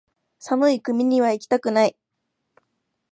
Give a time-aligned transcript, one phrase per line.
[0.39, 1.95] 寒い国にはいきたくない